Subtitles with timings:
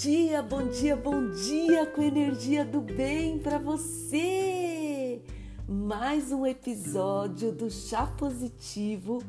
[0.00, 5.20] dia, bom dia, bom dia com energia do bem para você.
[5.68, 9.22] Mais um episódio do Chá Positivo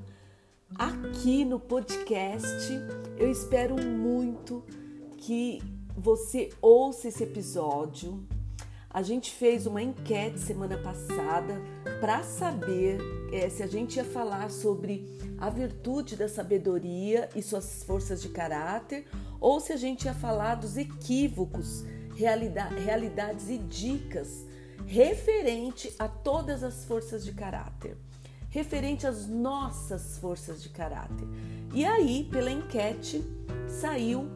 [0.76, 2.72] aqui no podcast.
[3.18, 4.64] Eu espero muito
[5.18, 5.62] que
[5.94, 8.26] você ouça esse episódio.
[8.90, 11.62] A gente fez uma enquete semana passada
[12.00, 12.98] para saber
[13.34, 15.06] é, se a gente ia falar sobre
[15.38, 19.06] a virtude da sabedoria e suas forças de caráter
[19.42, 21.84] ou se a gente ia falar dos equívocos,
[22.16, 24.46] realidades e dicas
[24.86, 27.98] referente a todas as forças de caráter,
[28.50, 31.28] referente às nossas forças de caráter.
[31.74, 33.24] E aí, pela enquete,
[33.68, 34.30] saiu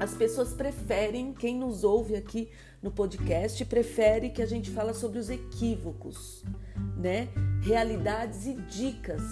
[0.00, 2.50] as pessoas preferem, quem nos ouve aqui
[2.82, 6.44] no podcast, prefere que a gente fala sobre os equívocos,
[6.96, 7.28] né?
[7.62, 9.22] Realidades e dicas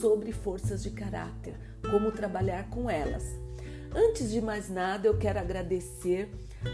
[0.00, 1.54] sobre forças de caráter,
[1.90, 3.41] como trabalhar com elas.
[3.94, 6.30] Antes de mais nada, eu quero agradecer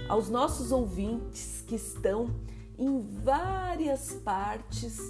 [0.09, 2.31] aos nossos ouvintes que estão
[2.79, 5.01] em várias partes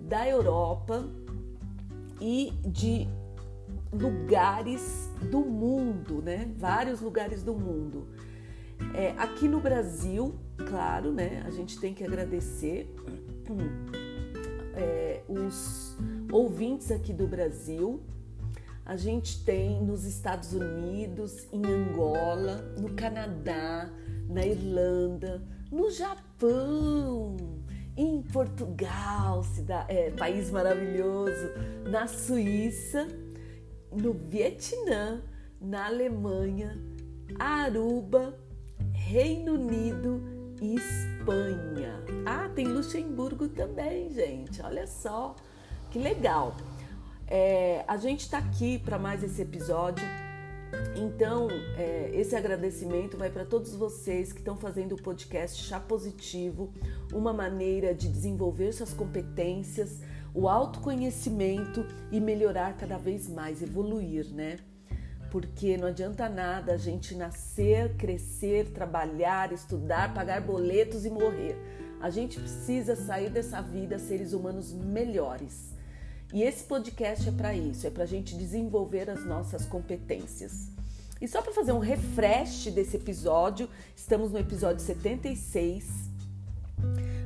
[0.00, 1.06] da Europa
[2.20, 3.06] e de
[3.92, 6.50] lugares do mundo, né?
[6.56, 8.08] Vários lugares do mundo.
[8.94, 10.34] É, aqui no Brasil,
[10.68, 11.42] claro, né?
[11.46, 12.94] A gente tem que agradecer
[14.74, 15.96] é, os
[16.32, 18.02] ouvintes aqui do Brasil
[18.88, 23.92] a gente tem nos Estados Unidos, em Angola, no Canadá,
[24.30, 27.36] na Irlanda, no Japão,
[27.94, 31.50] em Portugal, cidade, é, país maravilhoso,
[31.84, 33.06] na Suíça,
[33.92, 35.20] no Vietnã,
[35.60, 36.80] na Alemanha,
[37.38, 38.34] Aruba,
[38.94, 40.22] Reino Unido
[40.62, 42.02] e Espanha.
[42.24, 44.62] Ah, tem Luxemburgo também, gente.
[44.62, 45.36] Olha só
[45.90, 46.56] que legal.
[47.30, 50.04] É, a gente está aqui para mais esse episódio.
[50.96, 56.72] Então, é, esse agradecimento vai para todos vocês que estão fazendo o podcast Chá Positivo,
[57.12, 60.00] uma maneira de desenvolver suas competências,
[60.34, 64.56] o autoconhecimento e melhorar cada vez mais, evoluir, né?
[65.30, 71.56] Porque não adianta nada a gente nascer, crescer, trabalhar, estudar, pagar boletos e morrer.
[72.00, 75.77] A gente precisa sair dessa vida seres humanos melhores.
[76.32, 80.68] E esse podcast é para isso, é para a gente desenvolver as nossas competências.
[81.20, 83.66] E só para fazer um refresh desse episódio,
[83.96, 85.86] estamos no episódio 76.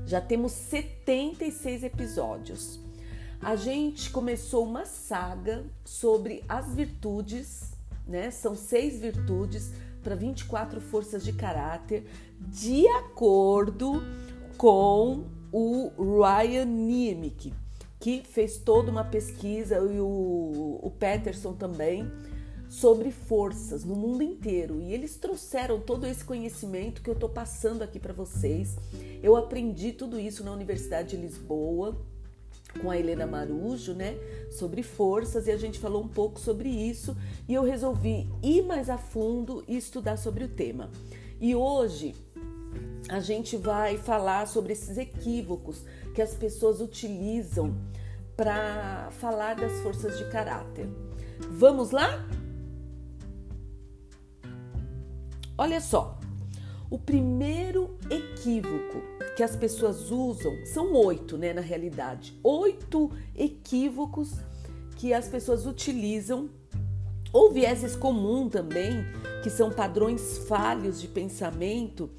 [0.07, 2.79] Já temos 76 episódios.
[3.41, 7.73] A gente começou uma saga sobre as virtudes,
[8.07, 8.31] né?
[8.31, 12.07] São seis virtudes para 24 forças de caráter,
[12.39, 14.01] de acordo
[14.57, 15.91] com o
[16.23, 17.53] Ryan Niemick
[18.03, 22.11] que fez toda uma pesquisa, e o, o Peterson também,
[22.69, 24.81] sobre forças no mundo inteiro.
[24.81, 28.77] E eles trouxeram todo esse conhecimento que eu estou passando aqui para vocês.
[29.23, 31.97] Eu aprendi tudo isso na Universidade de Lisboa
[32.81, 34.17] com a Helena Marujo, né,
[34.51, 37.15] sobre forças e a gente falou um pouco sobre isso
[37.47, 40.91] e eu resolvi ir mais a fundo e estudar sobre o tema.
[41.41, 42.17] E hoje
[43.09, 45.85] a gente vai falar sobre esses equívocos
[46.15, 47.75] que as pessoas utilizam
[48.37, 50.89] para falar das forças de caráter.
[51.51, 52.27] Vamos lá?
[55.57, 56.19] Olha só,
[56.91, 59.03] o primeiro equívoco
[59.37, 61.53] que as pessoas usam são oito, né?
[61.53, 64.35] Na realidade, oito equívocos
[64.97, 66.51] que as pessoas utilizam,
[67.33, 69.05] ou vieses comum também,
[69.43, 72.11] que são padrões falhos de pensamento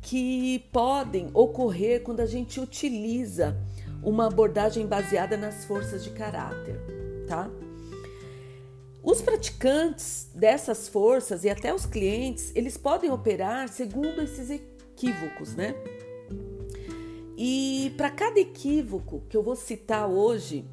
[0.00, 3.56] que podem ocorrer quando a gente utiliza
[4.02, 6.80] uma abordagem baseada nas forças de caráter,
[7.26, 7.50] tá?
[9.02, 15.74] Os praticantes dessas forças e até os clientes, eles podem operar segundo esses equívocos, né?
[17.36, 20.66] E para cada equívoco que eu vou citar hoje,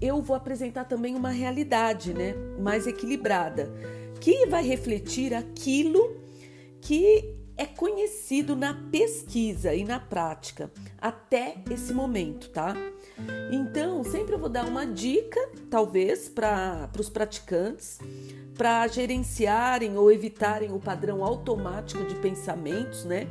[0.00, 3.72] eu vou apresentar também uma realidade, né, mais equilibrada,
[4.20, 6.16] que vai refletir aquilo
[6.82, 12.74] que é conhecido na pesquisa e na prática até esse momento, tá?
[13.50, 17.98] Então, sempre eu vou dar uma dica, talvez, para os praticantes,
[18.56, 23.26] para gerenciarem ou evitarem o padrão automático de pensamentos, né?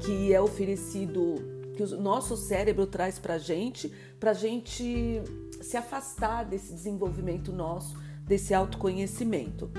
[0.00, 1.34] Que é oferecido,
[1.76, 5.22] que o nosso cérebro traz para gente, para gente
[5.60, 9.70] se afastar desse desenvolvimento nosso, desse autoconhecimento.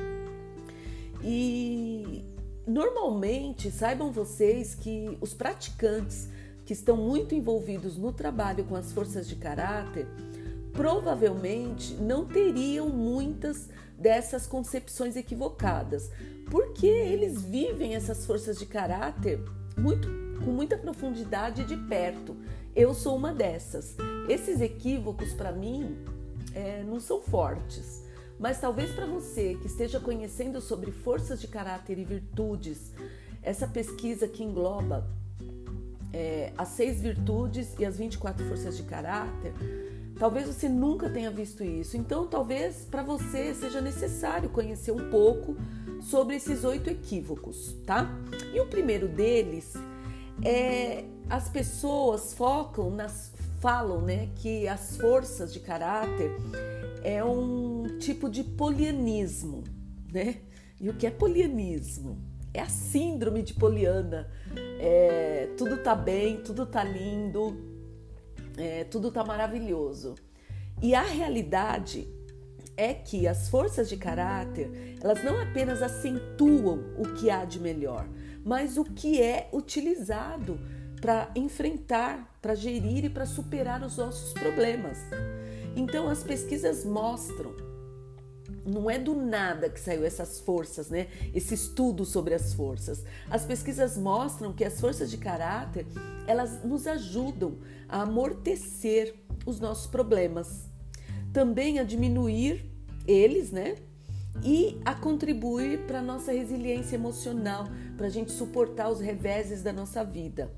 [1.24, 2.27] E
[2.68, 6.28] normalmente, saibam vocês que os praticantes
[6.66, 10.06] que estão muito envolvidos no trabalho com as forças de caráter
[10.74, 16.12] provavelmente não teriam muitas dessas concepções equivocadas,
[16.52, 19.40] porque eles vivem essas forças de caráter
[19.76, 20.08] muito,
[20.44, 22.36] com muita profundidade de perto.
[22.76, 23.96] Eu sou uma dessas.
[24.30, 25.98] Esses equívocos, para mim,
[26.54, 27.97] é, não são fortes.
[28.40, 32.92] Mas talvez para você que esteja conhecendo sobre forças de caráter e virtudes,
[33.42, 35.08] essa pesquisa que engloba
[36.14, 39.54] é, as seis virtudes e as 24 forças de caráter,
[40.20, 41.98] talvez você nunca tenha visto isso.
[41.98, 45.56] Então, talvez para você seja necessário conhecer um pouco
[46.02, 48.10] sobre esses oito equívocos, tá?
[48.54, 49.74] E o primeiro deles
[50.44, 56.32] é as pessoas focam nas falam, né, que as forças de caráter
[57.04, 59.64] é um tipo de polianismo,
[60.12, 60.38] né?
[60.80, 62.18] E o que é polianismo?
[62.54, 64.30] É a síndrome de Poliana.
[64.80, 67.56] É, tudo tá bem, tudo tá lindo,
[68.58, 70.16] é, tudo tá maravilhoso.
[70.82, 72.08] E a realidade
[72.76, 78.08] é que as forças de caráter, elas não apenas acentuam o que há de melhor,
[78.46, 80.60] mas o que é utilizado
[81.02, 85.00] para enfrentar, para gerir e para superar os nossos problemas.
[85.78, 87.54] Então as pesquisas mostram,
[88.66, 91.06] não é do nada que saiu essas forças, né?
[91.36, 93.04] Esse estudo sobre as forças.
[93.30, 95.86] As pesquisas mostram que as forças de caráter,
[96.26, 99.14] elas nos ajudam a amortecer
[99.46, 100.66] os nossos problemas.
[101.32, 102.66] Também a diminuir
[103.06, 103.76] eles, né?
[104.44, 109.72] E a contribuir para a nossa resiliência emocional, para a gente suportar os reveses da
[109.72, 110.52] nossa vida.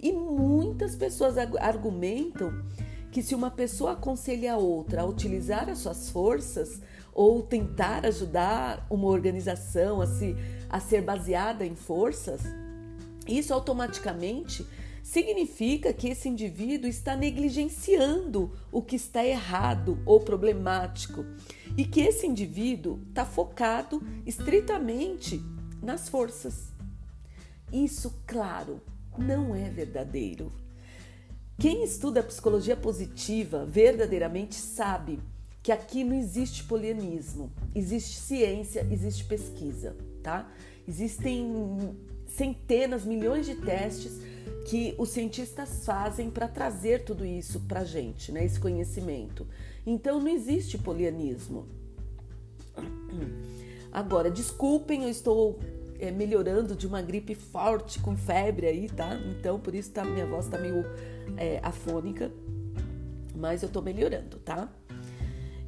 [0.00, 2.52] E muitas pessoas argumentam
[3.18, 6.80] que se uma pessoa aconselha a outra a utilizar as suas forças
[7.12, 10.36] ou tentar ajudar uma organização a, se,
[10.70, 12.42] a ser baseada em forças,
[13.26, 14.64] isso automaticamente
[15.02, 21.24] significa que esse indivíduo está negligenciando o que está errado ou problemático
[21.76, 25.42] e que esse indivíduo está focado estritamente
[25.82, 26.68] nas forças.
[27.72, 28.80] Isso, claro,
[29.18, 30.52] não é verdadeiro.
[31.58, 35.18] Quem estuda psicologia positiva verdadeiramente sabe
[35.60, 40.48] que aqui não existe polianismo, existe ciência, existe pesquisa, tá?
[40.86, 41.96] Existem
[42.28, 44.20] centenas, milhões de testes
[44.68, 48.44] que os cientistas fazem para trazer tudo isso para gente, né?
[48.44, 49.44] Esse conhecimento.
[49.84, 51.66] Então não existe polianismo.
[53.90, 55.58] Agora, desculpem, eu estou
[55.98, 59.16] é, melhorando de uma gripe forte com febre aí, tá?
[59.16, 60.84] Então por isso tá, minha voz tá meio
[61.36, 62.32] é, afônica,
[63.34, 64.68] mas eu tô melhorando, tá?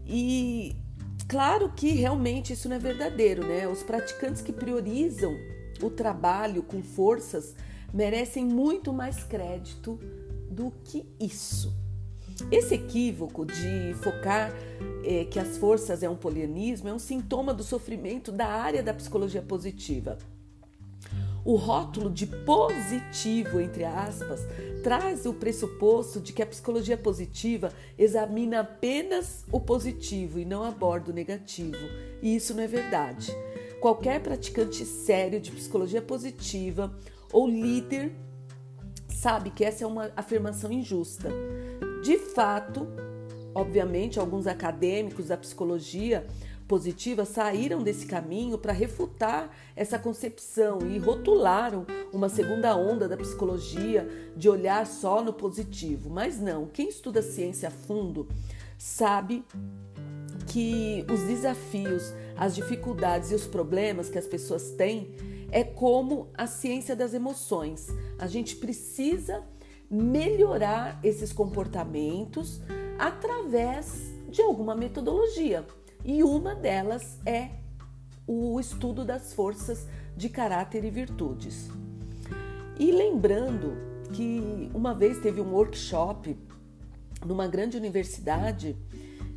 [0.06, 0.74] E
[1.28, 3.68] claro que realmente isso não é verdadeiro, né?
[3.68, 5.36] Os praticantes que priorizam
[5.82, 7.54] o trabalho com forças
[7.92, 9.98] merecem muito mais crédito
[10.50, 11.72] do que isso.
[12.50, 14.52] Esse equívoco de focar
[15.04, 18.94] é, que as forças é um polianismo é um sintoma do sofrimento da área da
[18.94, 20.18] psicologia positiva.
[21.44, 24.40] O rótulo de positivo, entre aspas,
[24.82, 31.10] traz o pressuposto de que a psicologia positiva examina apenas o positivo e não aborda
[31.10, 31.78] o negativo.
[32.22, 33.34] E isso não é verdade.
[33.80, 36.94] Qualquer praticante sério de psicologia positiva
[37.32, 38.12] ou líder
[39.08, 41.30] sabe que essa é uma afirmação injusta.
[42.02, 42.86] De fato,
[43.54, 46.26] obviamente, alguns acadêmicos da psicologia
[46.70, 54.08] positiva saíram desse caminho para refutar essa concepção e rotularam uma segunda onda da psicologia
[54.36, 56.08] de olhar só no positivo.
[56.08, 58.28] Mas não, quem estuda ciência a fundo
[58.78, 59.44] sabe
[60.46, 65.10] que os desafios, as dificuldades e os problemas que as pessoas têm
[65.50, 67.88] é como a ciência das emoções.
[68.16, 69.42] A gente precisa
[69.90, 72.60] melhorar esses comportamentos
[72.96, 75.66] através de alguma metodologia.
[76.04, 77.50] E uma delas é
[78.26, 81.68] o estudo das forças de caráter e virtudes.
[82.78, 83.76] E lembrando
[84.12, 86.36] que uma vez teve um workshop
[87.24, 88.76] numa grande universidade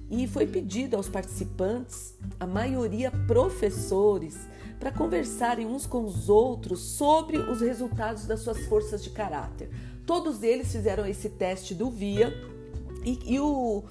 [0.10, 4.38] e foi pedido aos participantes, a maioria professores,
[4.80, 9.70] para conversarem uns com os outros sobre os resultados das suas forças de caráter.
[10.06, 12.34] Todos eles fizeram esse teste do VIA
[13.06, 13.84] e, e, o,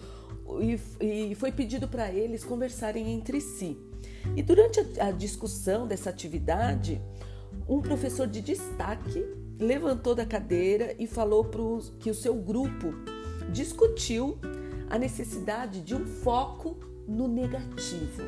[0.60, 3.78] e, e foi pedido para eles conversarem entre si.
[4.36, 7.00] E durante a, a discussão dessa atividade,
[7.68, 9.24] um professor de destaque
[9.58, 12.94] levantou da cadeira e falou pros, que o seu grupo
[13.50, 14.38] discutiu
[14.90, 18.22] a necessidade de um foco no negativo.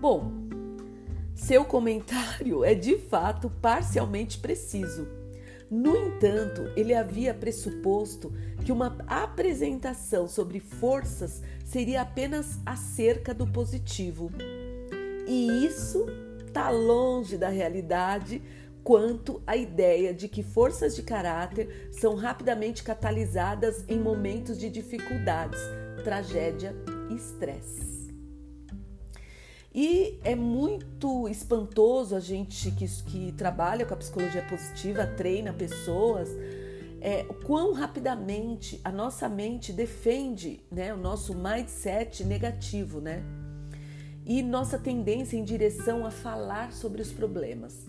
[0.00, 0.32] Bom,
[1.34, 5.19] seu comentário é de fato parcialmente preciso
[5.70, 8.32] no entanto, ele havia pressuposto
[8.64, 14.32] que uma apresentação sobre forças seria apenas acerca do positivo.
[15.28, 16.06] E isso
[16.44, 18.42] está longe da realidade
[18.82, 25.60] quanto a ideia de que forças de caráter são rapidamente catalisadas em momentos de dificuldades,
[26.02, 26.74] tragédia
[27.08, 27.99] e estresse.
[29.72, 36.28] E é muito espantoso a gente que, que trabalha com a psicologia positiva, treina pessoas,
[37.00, 43.22] é, quão rapidamente a nossa mente defende né, o nosso mindset negativo, né?
[44.26, 47.86] E nossa tendência em direção a falar sobre os problemas.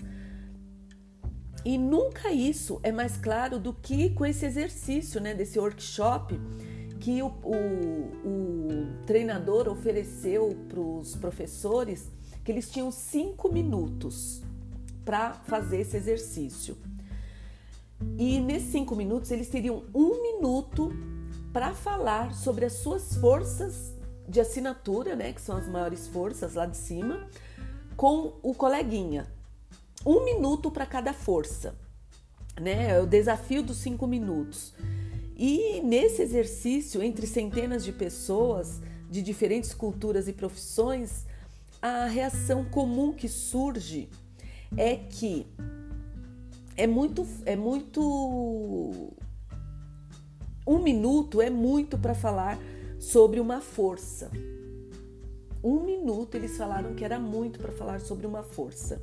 [1.65, 6.39] E nunca isso é mais claro do que com esse exercício, né, desse workshop
[7.01, 7.55] que o, o,
[8.25, 12.09] o treinador ofereceu para os professores,
[12.45, 14.41] que eles tinham cinco minutos
[15.03, 16.77] para fazer esse exercício.
[18.17, 20.93] E nesses cinco minutos eles teriam um minuto
[21.51, 23.91] para falar sobre as suas forças
[24.27, 27.27] de assinatura, né, que são as maiores forças lá de cima,
[27.97, 29.27] com o coleguinha
[30.05, 31.75] um minuto para cada força,
[32.59, 32.91] né?
[32.91, 34.73] É o desafio dos cinco minutos.
[35.43, 38.79] E nesse exercício, entre centenas de pessoas
[39.09, 41.25] de diferentes culturas e profissões,
[41.81, 44.07] a reação comum que surge
[44.77, 45.47] é que
[46.77, 49.11] é muito, é muito.
[50.67, 52.59] Um minuto é muito para falar
[52.99, 54.29] sobre uma força.
[55.63, 59.01] Um minuto eles falaram que era muito para falar sobre uma força.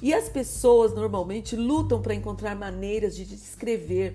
[0.00, 4.14] E as pessoas normalmente lutam para encontrar maneiras de descrever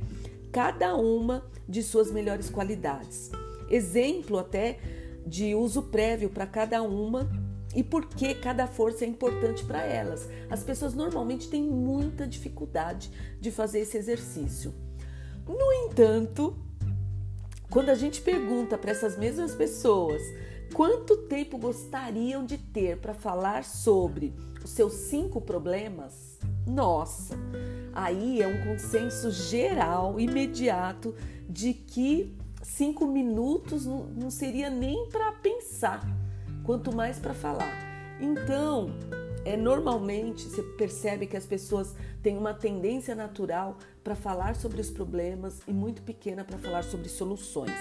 [0.51, 3.31] cada uma de suas melhores qualidades.
[3.69, 4.79] Exemplo até
[5.25, 7.29] de uso prévio para cada uma
[7.75, 10.27] e por que cada força é importante para elas.
[10.49, 14.73] As pessoas normalmente têm muita dificuldade de fazer esse exercício.
[15.47, 16.55] No entanto,
[17.69, 20.21] quando a gente pergunta para essas mesmas pessoas
[20.73, 26.30] quanto tempo gostariam de ter para falar sobre os seus cinco problemas,
[26.65, 27.35] nossa,
[27.93, 31.15] aí é um consenso geral, imediato,
[31.49, 36.01] de que cinco minutos não, seria nem para pensar,
[36.63, 37.71] quanto mais para falar.
[38.19, 38.91] Então,
[39.43, 44.91] é normalmente você percebe que as pessoas têm uma tendência natural para falar sobre os
[44.91, 47.71] problemas e muito pequena para falar sobre soluções.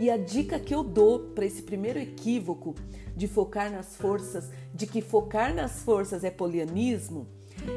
[0.00, 2.74] E a dica que eu dou para esse primeiro equívoco
[3.14, 7.26] de focar nas forças, de que focar nas forças é polianismo,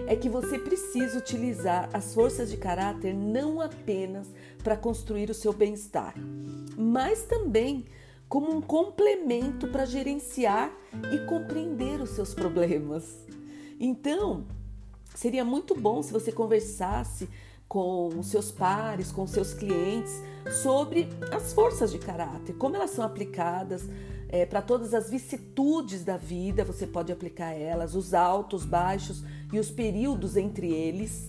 [0.07, 4.27] é que você precisa utilizar as forças de caráter não apenas
[4.63, 6.13] para construir o seu bem-estar,
[6.77, 7.85] mas também
[8.27, 10.71] como um complemento para gerenciar
[11.11, 13.25] e compreender os seus problemas.
[13.79, 14.45] Então,
[15.13, 17.27] seria muito bom se você conversasse
[17.67, 20.21] com os seus pares, com os seus clientes,
[20.61, 23.83] sobre as forças de caráter, como elas são aplicadas
[24.31, 29.59] é, para todas as vicissitudes da vida, você pode aplicar elas, os altos, baixos e
[29.59, 31.27] os períodos entre eles.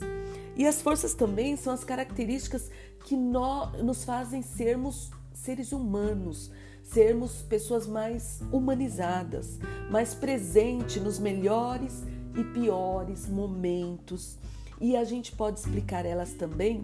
[0.57, 2.71] E as forças também são as características
[3.05, 6.51] que nós, nos fazem sermos seres humanos,
[6.83, 9.59] sermos pessoas mais humanizadas,
[9.91, 12.03] mais presentes nos melhores
[12.37, 14.39] e piores momentos
[14.83, 16.83] e a gente pode explicar elas também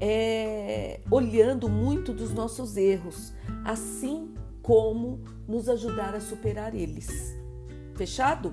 [0.00, 3.32] é, olhando muito dos nossos erros,
[3.64, 4.34] assim
[4.66, 7.36] como nos ajudar a superar eles.
[7.94, 8.52] Fechado?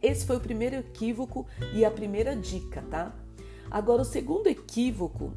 [0.00, 3.12] Esse foi o primeiro equívoco e a primeira dica, tá?
[3.68, 5.32] Agora, o segundo equívoco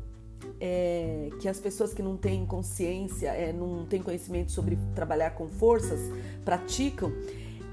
[0.59, 5.49] é que as pessoas que não têm consciência, é, não têm conhecimento sobre trabalhar com
[5.49, 5.99] forças,
[6.45, 7.11] praticam,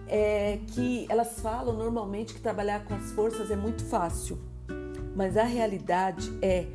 [0.06, 4.38] é que elas falam normalmente que trabalhar com as forças é muito fácil,
[5.14, 6.66] mas a realidade é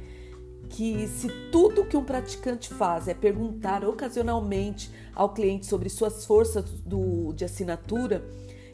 [0.74, 6.66] que se tudo que um praticante faz é perguntar ocasionalmente ao cliente sobre suas forças
[6.82, 8.26] do, de assinatura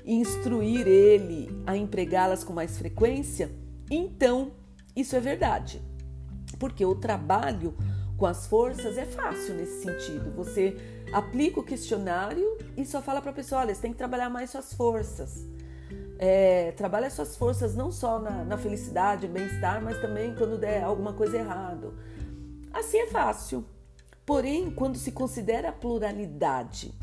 [0.06, 3.51] e instruir ele a empregá-las com mais frequência,
[3.91, 4.53] então
[4.96, 5.82] isso é verdade.
[6.58, 7.75] Porque o trabalho
[8.18, 10.32] com as forças é fácil nesse sentido.
[10.38, 10.77] Você
[11.12, 14.50] aplica o questionário e só fala para a pessoa: olha, você tem que trabalhar mais
[14.51, 15.46] suas forças.
[16.21, 21.13] É, trabalha suas forças não só na, na felicidade, bem-estar, mas também quando der alguma
[21.13, 21.93] coisa errado.
[22.73, 23.63] Assim é fácil.
[24.25, 26.93] Porém, quando se considera a pluralidade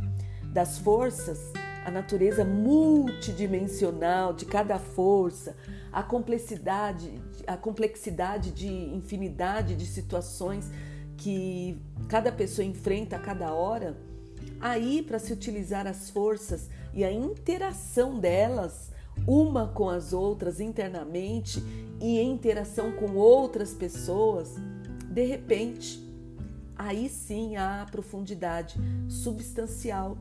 [0.52, 1.50] das forças,
[1.82, 5.56] a natureza multidimensional de cada força,
[5.90, 10.70] a complexidade, a complexidade de infinidade de situações
[11.16, 13.96] que cada pessoa enfrenta a cada hora,
[14.60, 18.94] aí para se utilizar as forças e a interação delas
[19.26, 21.62] uma com as outras internamente
[22.00, 24.54] e em interação com outras pessoas,
[25.10, 26.04] de repente,
[26.76, 30.18] aí sim há profundidade substancial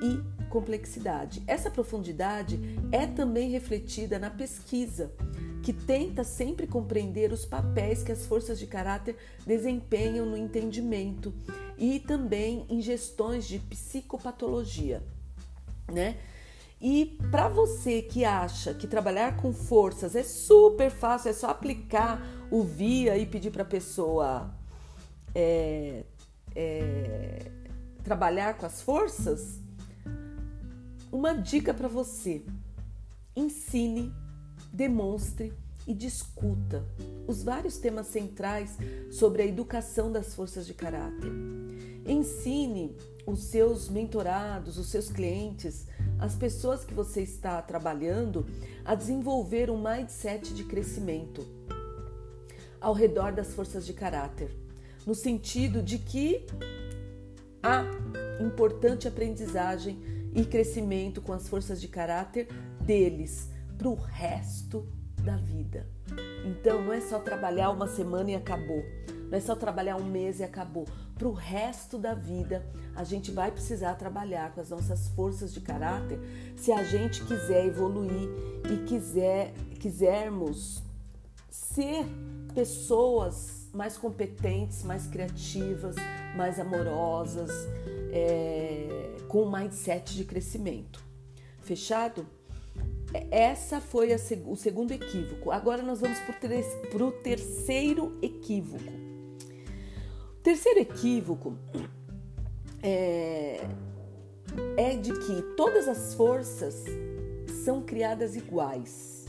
[0.00, 1.42] e complexidade.
[1.46, 2.58] Essa profundidade
[2.92, 5.12] é também refletida na pesquisa,
[5.62, 9.16] que tenta sempre compreender os papéis que as forças de caráter
[9.46, 11.34] desempenham no entendimento
[11.76, 15.02] e também em gestões de psicopatologia,
[15.92, 16.16] né?
[16.80, 22.22] E para você que acha que trabalhar com forças é super fácil, é só aplicar
[22.50, 24.54] o via e pedir para a pessoa
[25.34, 26.04] é,
[26.54, 27.50] é,
[28.04, 29.58] trabalhar com as forças,
[31.10, 32.44] uma dica para você:
[33.34, 34.12] ensine,
[34.72, 35.52] demonstre
[35.86, 36.84] e discuta
[37.26, 38.76] os vários temas centrais
[39.10, 41.32] sobre a educação das forças de caráter.
[42.06, 45.86] Ensine os seus mentorados, os seus clientes,
[46.18, 48.46] as pessoas que você está trabalhando
[48.84, 51.46] a desenvolver um mindset de crescimento
[52.80, 54.50] ao redor das forças de caráter,
[55.06, 56.46] no sentido de que
[57.62, 57.84] há
[58.40, 59.98] importante aprendizagem
[60.34, 62.48] e crescimento com as forças de caráter
[62.80, 64.86] deles para o resto
[65.28, 65.86] da vida.
[66.46, 68.82] Então não é só trabalhar uma semana e acabou,
[69.30, 70.86] não é só trabalhar um mês e acabou
[71.18, 72.64] para o resto da vida,
[72.96, 76.18] a gente vai precisar trabalhar com as nossas forças de caráter
[76.56, 78.30] se a gente quiser evoluir
[78.72, 80.82] e quiser quisermos
[81.50, 82.06] ser
[82.54, 85.94] pessoas mais competentes, mais criativas,
[86.34, 87.50] mais amorosas,
[88.10, 91.04] é, com um mindset de crescimento.
[91.60, 92.26] Fechado?
[93.30, 95.50] Essa foi a, o segundo equívoco.
[95.50, 99.08] Agora nós vamos para o terceiro equívoco
[100.48, 101.58] Terceiro equívoco
[102.82, 103.60] é,
[104.78, 106.84] é de que todas as forças
[107.64, 109.26] são criadas iguais.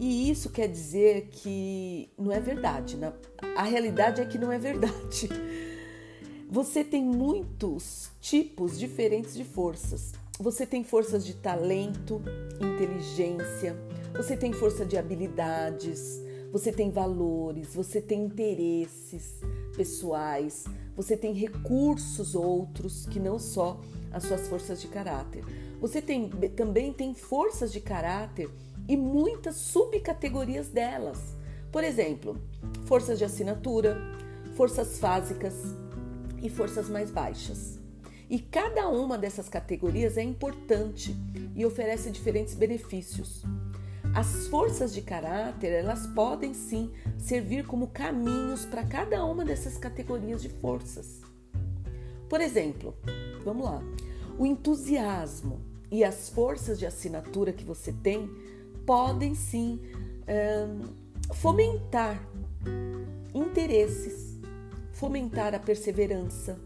[0.00, 2.96] E isso quer dizer que não é verdade.
[2.96, 3.12] Né?
[3.56, 5.28] A realidade é que não é verdade.
[6.50, 10.12] Você tem muitos tipos diferentes de forças.
[10.40, 12.20] Você tem forças de talento,
[12.60, 13.76] inteligência,
[14.12, 16.20] você tem força de habilidades,
[16.50, 19.40] você tem valores, você tem interesses
[19.76, 20.64] pessoais,
[20.96, 23.80] você tem recursos outros que não só
[24.12, 25.44] as suas forças de caráter.
[25.80, 28.50] Você tem, também tem forças de caráter
[28.88, 31.18] e muitas subcategorias delas.
[31.70, 32.36] Por exemplo,
[32.86, 33.96] forças de assinatura,
[34.56, 35.54] forças fásicas
[36.42, 37.83] e forças mais baixas.
[38.28, 41.14] E cada uma dessas categorias é importante
[41.54, 43.42] e oferece diferentes benefícios.
[44.14, 50.40] As forças de caráter, elas podem sim servir como caminhos para cada uma dessas categorias
[50.40, 51.20] de forças.
[52.28, 52.94] Por exemplo,
[53.44, 53.82] vamos lá,
[54.38, 55.60] o entusiasmo
[55.90, 58.30] e as forças de assinatura que você tem
[58.86, 59.80] podem sim
[61.34, 62.20] fomentar
[63.34, 64.38] interesses,
[64.92, 66.58] fomentar a perseverança,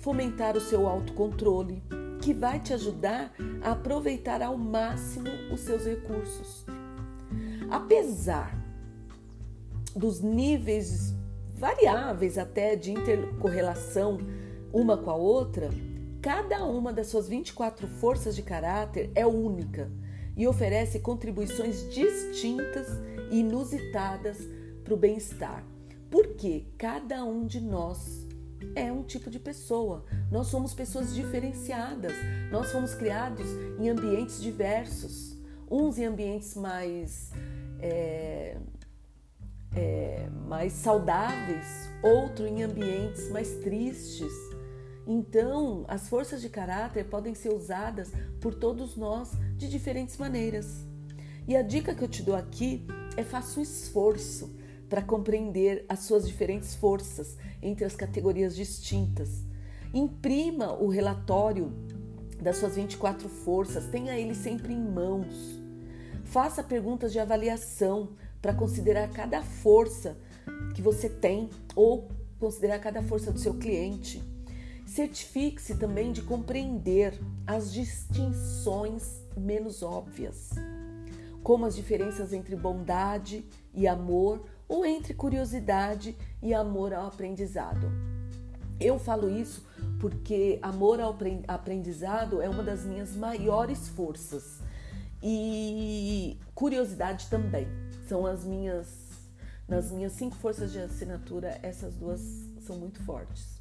[0.00, 1.82] fomentar o seu autocontrole
[2.20, 3.32] que vai te ajudar
[3.62, 6.64] a aproveitar ao máximo os seus recursos.
[7.70, 8.58] Apesar
[9.94, 11.14] dos níveis
[11.54, 14.18] variáveis até de intercorrelação
[14.72, 15.68] uma com a outra,
[16.22, 19.90] cada uma das suas 24 forças de caráter é única
[20.36, 22.88] e oferece contribuições distintas
[23.30, 24.38] e inusitadas
[24.82, 25.64] para o bem-estar,
[26.10, 28.19] porque cada um de nós
[28.74, 30.04] é um tipo de pessoa.
[30.30, 32.12] Nós somos pessoas diferenciadas.
[32.50, 33.46] Nós fomos criados
[33.78, 35.36] em ambientes diversos,
[35.70, 37.32] uns em ambientes mais
[37.80, 38.56] é,
[39.74, 44.32] é, mais saudáveis, outro em ambientes mais tristes.
[45.06, 50.86] Então, as forças de caráter podem ser usadas por todos nós de diferentes maneiras.
[51.48, 54.59] E a dica que eu te dou aqui é faça um esforço
[54.90, 59.44] para compreender as suas diferentes forças entre as categorias distintas.
[59.94, 61.72] Imprima o relatório
[62.42, 65.60] das suas 24 forças, tenha ele sempre em mãos.
[66.24, 68.10] Faça perguntas de avaliação
[68.42, 70.16] para considerar cada força
[70.74, 72.08] que você tem ou
[72.40, 74.20] considerar cada força do seu cliente.
[74.86, 80.50] Certifique-se também de compreender as distinções menos óbvias,
[81.44, 87.90] como as diferenças entre bondade e amor ou entre curiosidade e amor ao aprendizado.
[88.78, 89.66] Eu falo isso
[89.98, 94.60] porque amor ao aprendizado é uma das minhas maiores forças
[95.20, 97.66] e curiosidade também.
[98.08, 98.86] São as minhas,
[99.66, 102.20] nas minhas cinco forças de assinatura, essas duas
[102.60, 103.59] são muito fortes.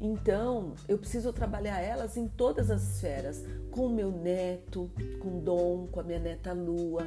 [0.00, 5.86] Então, eu preciso trabalhar elas em todas as esferas, com o meu neto, com Dom,
[5.86, 7.02] com a minha neta Lua,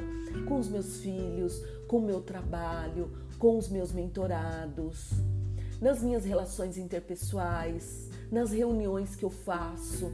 [0.48, 5.10] com os meus filhos, com o meu trabalho, com os meus mentorados.
[5.80, 10.12] nas minhas relações interpessoais, nas reuniões que eu faço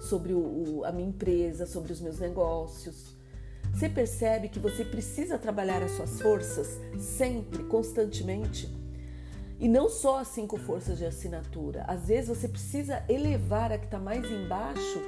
[0.00, 3.14] sobre o, a minha empresa, sobre os meus negócios.
[3.72, 8.68] Você percebe que você precisa trabalhar as suas forças sempre, constantemente?
[9.64, 11.84] E não só as cinco forças de assinatura.
[11.88, 15.00] Às vezes você precisa elevar a que está mais embaixo,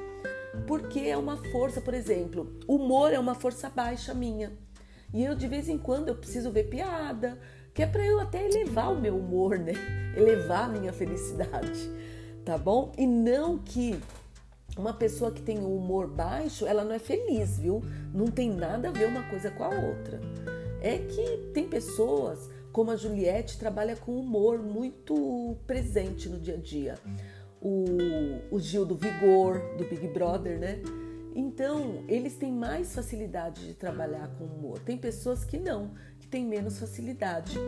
[0.67, 4.57] porque é uma força, por exemplo, humor é uma força baixa minha.
[5.13, 7.39] E eu de vez em quando eu preciso ver piada,
[7.75, 9.75] que é para eu até elevar o meu humor, né?
[10.17, 11.91] Elevar a minha felicidade,
[12.43, 12.93] tá bom?
[12.97, 14.01] E não que
[14.75, 17.83] uma pessoa que tem o humor baixo, ela não é feliz, viu?
[18.11, 20.19] Não tem nada a ver uma coisa com a outra.
[20.81, 26.59] É que tem pessoas, como a Juliette, trabalha com humor muito presente no dia a
[26.59, 26.95] dia.
[27.59, 30.83] O, o Gil do Vigor, do Big Brother, né?
[31.35, 34.79] Então, eles têm mais facilidade de trabalhar com humor.
[34.81, 37.59] Tem pessoas que não, que têm menos facilidade.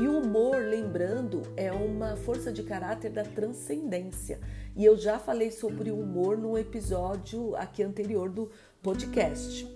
[0.00, 4.40] E o humor, lembrando, é uma força de caráter da transcendência.
[4.74, 8.50] E eu já falei sobre o humor no episódio aqui anterior do
[8.82, 9.68] podcast.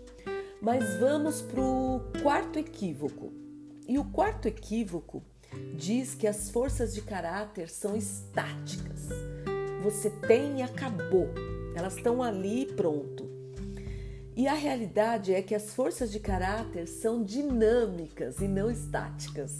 [0.62, 3.37] Mas vamos para o quarto equívoco.
[3.88, 5.22] E o quarto equívoco
[5.74, 9.08] diz que as forças de caráter são estáticas.
[9.82, 11.26] Você tem e acabou.
[11.74, 13.26] Elas estão ali pronto.
[14.36, 19.56] E a realidade é que as forças de caráter são dinâmicas e não estáticas.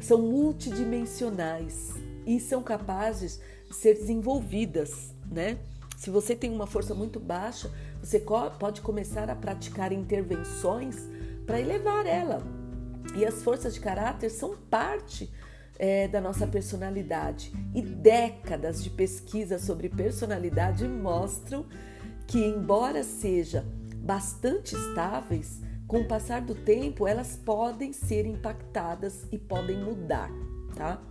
[0.00, 1.90] São multidimensionais
[2.26, 3.38] e são capazes
[3.68, 5.58] de ser desenvolvidas, né?
[5.98, 7.70] Se você tem uma força muito baixa,
[8.02, 8.18] você
[8.58, 10.96] pode começar a praticar intervenções
[11.46, 12.61] para elevar ela.
[13.14, 15.30] E as forças de caráter são parte
[15.78, 17.52] é, da nossa personalidade.
[17.74, 21.66] E décadas de pesquisa sobre personalidade mostram
[22.26, 23.64] que, embora seja
[23.96, 30.30] bastante estáveis, com o passar do tempo elas podem ser impactadas e podem mudar,
[30.74, 31.02] tá?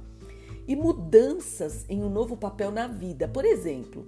[0.68, 4.08] E mudanças em um novo papel na vida, por exemplo,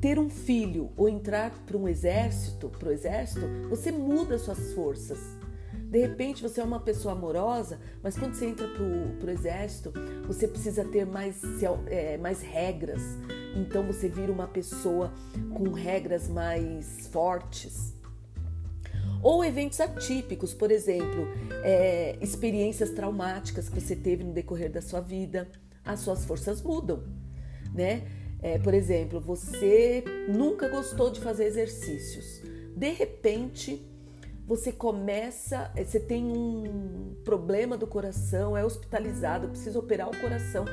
[0.00, 5.18] ter um filho ou entrar para um exército, para o exército, você muda suas forças.
[5.94, 9.92] De repente você é uma pessoa amorosa, mas quando você entra para o exército,
[10.26, 11.40] você precisa ter mais,
[11.86, 13.00] é, mais regras.
[13.54, 15.14] Então você vira uma pessoa
[15.54, 17.94] com regras mais fortes.
[19.22, 21.28] Ou eventos atípicos, por exemplo,
[21.62, 25.48] é, experiências traumáticas que você teve no decorrer da sua vida,
[25.84, 27.04] as suas forças mudam,
[27.72, 28.02] né?
[28.42, 32.42] É, por exemplo, você nunca gostou de fazer exercícios.
[32.76, 33.93] De repente,
[34.46, 40.64] você começa, é, você tem um problema do coração, é hospitalizado, precisa operar o coração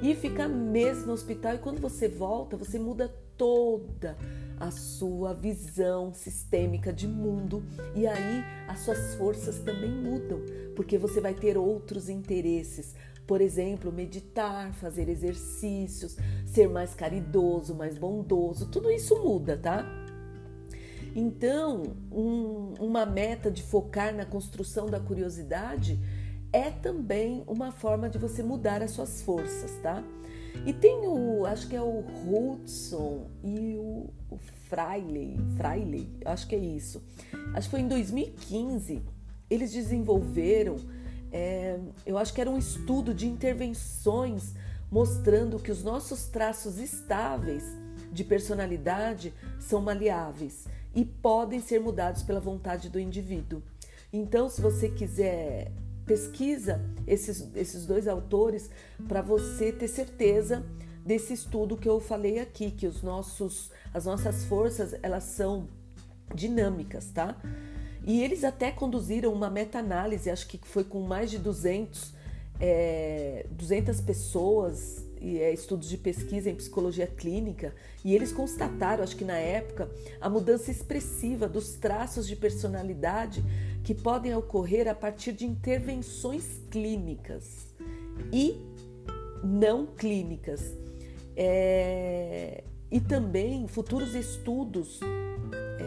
[0.00, 1.54] e fica meses no hospital.
[1.54, 4.16] E quando você volta, você muda toda
[4.58, 7.62] a sua visão sistêmica de mundo
[7.94, 10.40] e aí as suas forças também mudam,
[10.74, 12.94] porque você vai ter outros interesses.
[13.26, 19.84] Por exemplo, meditar, fazer exercícios, ser mais caridoso, mais bondoso, tudo isso muda, tá?
[21.18, 25.98] Então, um, uma meta de focar na construção da curiosidade
[26.52, 30.04] é também uma forma de você mudar as suas forças, tá?
[30.66, 36.54] E tem o, acho que é o Hudson e o, o Freiley, Freiley, acho que
[36.54, 37.02] é isso.
[37.54, 39.02] Acho que foi em 2015,
[39.48, 40.76] eles desenvolveram,
[41.32, 44.52] é, eu acho que era um estudo de intervenções
[44.90, 47.64] mostrando que os nossos traços estáveis
[48.12, 53.62] de personalidade são maleáveis e podem ser mudados pela vontade do indivíduo.
[54.10, 55.70] Então, se você quiser
[56.06, 58.70] pesquisa esses, esses dois autores
[59.06, 60.64] para você ter certeza
[61.04, 65.68] desse estudo que eu falei aqui, que os nossos, as nossas forças elas são
[66.34, 67.36] dinâmicas, tá?
[68.04, 72.14] E eles até conduziram uma meta-análise, acho que foi com mais de 200,
[72.58, 77.74] é, 200 pessoas estudos de pesquisa em psicologia clínica,
[78.04, 83.42] e eles constataram, acho que na época, a mudança expressiva dos traços de personalidade
[83.82, 87.74] que podem ocorrer a partir de intervenções clínicas
[88.32, 88.60] e
[89.42, 90.74] não clínicas.
[91.36, 95.00] É, e também futuros estudos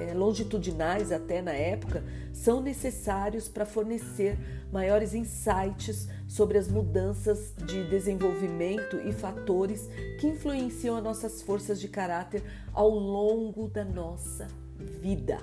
[0.09, 4.37] é, longitudinais, até na época, são necessários para fornecer
[4.71, 9.87] maiores insights sobre as mudanças de desenvolvimento e fatores
[10.19, 12.43] que influenciam as nossas forças de caráter
[12.73, 14.47] ao longo da nossa
[15.01, 15.39] vida.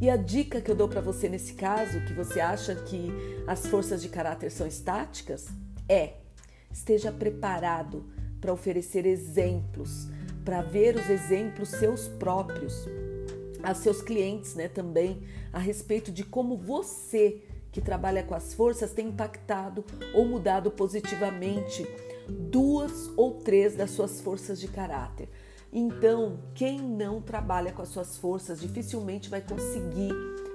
[0.00, 3.10] E a dica que eu dou para você nesse caso, que você acha que
[3.46, 5.48] as forças de caráter são estáticas,
[5.88, 6.14] é
[6.70, 8.04] esteja preparado
[8.40, 10.08] para oferecer exemplos,
[10.44, 12.86] para ver os exemplos seus próprios,
[13.62, 18.92] a seus clientes, né, também, a respeito de como você que trabalha com as forças
[18.92, 21.86] tem impactado ou mudado positivamente
[22.28, 25.28] duas ou três das suas forças de caráter.
[25.72, 30.12] Então, quem não trabalha com as suas forças dificilmente vai conseguir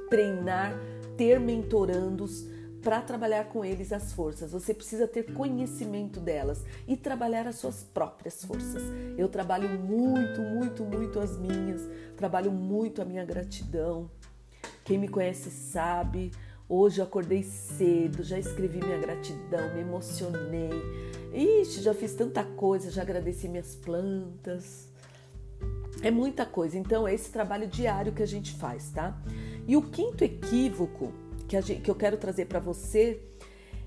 [0.10, 0.76] treinar,
[1.16, 2.48] ter mentorandos
[2.84, 4.52] para trabalhar com eles as forças.
[4.52, 8.84] Você precisa ter conhecimento delas e trabalhar as suas próprias forças.
[9.18, 11.82] Eu trabalho muito, muito, muito as minhas,
[12.18, 14.12] trabalho muito a minha gratidão.
[14.84, 16.32] Quem me conhece sabe.
[16.68, 20.72] Hoje eu acordei cedo, já escrevi minha gratidão, me emocionei.
[21.34, 24.90] Ixi, já fiz tanta coisa, já agradeci minhas plantas.
[26.02, 26.78] É muita coisa.
[26.78, 29.18] Então, é esse trabalho diário que a gente faz, tá?
[29.66, 31.14] E o quinto equívoco
[31.54, 33.22] que, gente, que eu quero trazer para você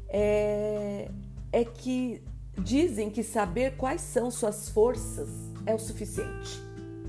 [0.08, 1.10] é,
[1.52, 2.22] é que
[2.58, 5.28] dizem que saber quais são suas forças
[5.64, 6.62] é o suficiente.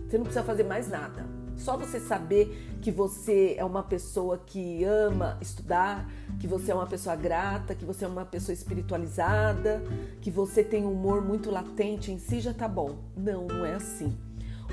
[0.08, 1.26] Você não precisa fazer mais nada.
[1.56, 6.86] Só você saber que você é uma pessoa que ama estudar, que você é uma
[6.86, 9.84] pessoa grata, que você é uma pessoa espiritualizada,
[10.22, 12.98] que você tem um humor muito latente em si, já tá bom.
[13.16, 14.16] Não, não é assim.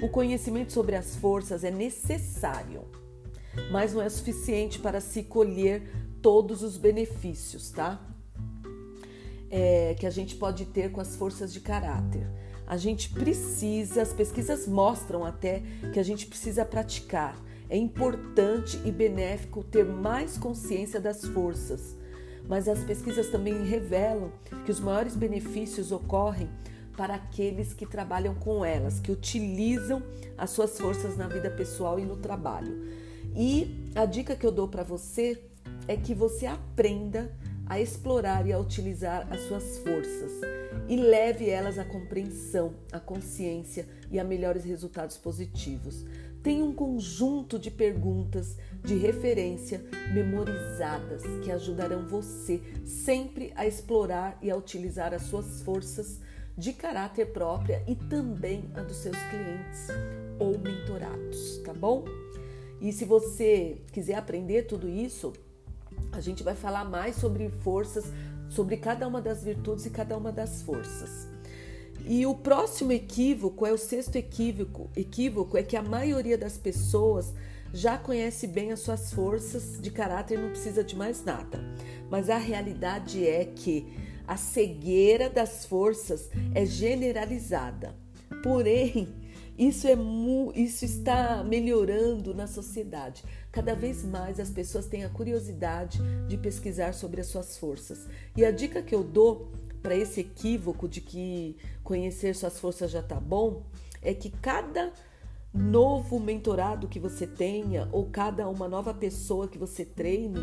[0.02, 2.82] O conhecimento sobre as forças é necessário,
[3.70, 5.82] mas não é suficiente para se colher
[6.20, 8.00] todos os benefícios, tá?
[9.50, 12.26] É, que a gente pode ter com as forças de caráter.
[12.66, 15.62] A gente precisa, as pesquisas mostram até
[15.92, 17.38] que a gente precisa praticar.
[17.68, 21.96] É importante e benéfico ter mais consciência das forças,
[22.48, 24.32] mas as pesquisas também revelam
[24.64, 26.48] que os maiores benefícios ocorrem
[26.96, 30.02] para aqueles que trabalham com elas, que utilizam
[30.38, 33.03] as suas forças na vida pessoal e no trabalho.
[33.36, 35.42] E a dica que eu dou para você
[35.88, 37.34] é que você aprenda
[37.66, 40.32] a explorar e a utilizar as suas forças
[40.88, 46.04] e leve elas à compreensão, à consciência e a melhores resultados positivos.
[46.42, 54.50] Tenha um conjunto de perguntas de referência memorizadas que ajudarão você sempre a explorar e
[54.50, 56.20] a utilizar as suas forças
[56.56, 59.88] de caráter própria e também a dos seus clientes
[60.38, 62.04] ou mentorados, tá bom?
[62.84, 65.32] E se você quiser aprender tudo isso,
[66.12, 68.04] a gente vai falar mais sobre forças,
[68.50, 71.26] sobre cada uma das virtudes e cada uma das forças.
[72.04, 74.90] E o próximo equívoco é o sexto equívoco.
[74.94, 77.32] Equívoco é que a maioria das pessoas
[77.72, 81.64] já conhece bem as suas forças de caráter e não precisa de mais nada.
[82.10, 83.86] Mas a realidade é que
[84.28, 87.94] a cegueira das forças é generalizada.
[88.42, 89.08] Porém,
[89.56, 89.96] isso, é
[90.56, 93.24] isso está melhorando na sociedade.
[93.52, 98.08] Cada vez mais as pessoas têm a curiosidade de pesquisar sobre as suas forças.
[98.36, 103.00] E a dica que eu dou para esse equívoco de que conhecer suas forças já
[103.00, 103.62] está bom
[104.02, 104.92] é que cada
[105.52, 110.40] novo mentorado que você tenha ou cada uma nova pessoa que você treine,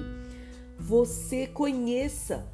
[0.80, 2.47] você conheça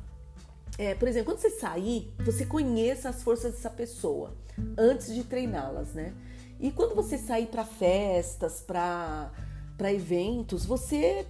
[0.78, 4.36] é, por exemplo, quando você sair, você conheça as forças dessa pessoa
[4.78, 6.14] antes de treiná-las, né?
[6.60, 9.32] E quando você sair para festas, para
[9.94, 11.26] eventos, você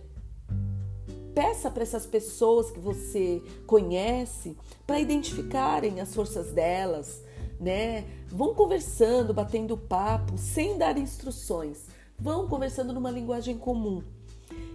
[1.35, 7.21] peça para essas pessoas que você conhece para identificarem as forças delas,
[7.59, 8.05] né?
[8.27, 11.85] Vão conversando, batendo papo, sem dar instruções.
[12.17, 14.01] Vão conversando numa linguagem comum.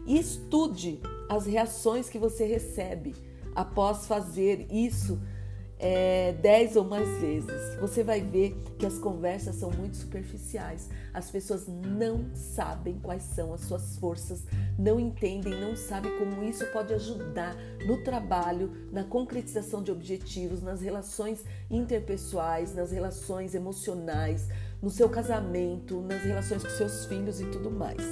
[0.07, 3.15] E estude as reações que você recebe
[3.55, 5.19] após fazer isso
[5.85, 10.89] é, dez ou mais vezes, você vai ver que as conversas são muito superficiais.
[11.13, 14.47] As pessoas não sabem quais são as suas forças,
[14.79, 20.81] não entendem, não sabem como isso pode ajudar no trabalho, na concretização de objetivos, nas
[20.81, 24.47] relações interpessoais, nas relações emocionais,
[24.81, 28.03] no seu casamento, nas relações com seus filhos e tudo mais.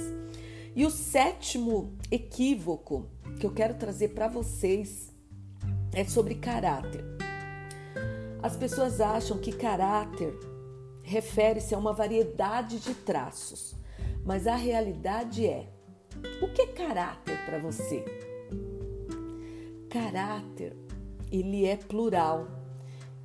[0.75, 3.07] E o sétimo equívoco
[3.39, 5.09] que eu quero trazer para vocês
[5.93, 7.20] é sobre caráter.
[8.43, 10.33] As pessoas acham que caráter
[11.03, 13.75] refere-se a uma variedade de traços,
[14.25, 15.69] mas a realidade é:
[16.41, 18.03] o que é caráter para você?
[19.89, 20.75] Caráter,
[21.31, 22.47] ele é plural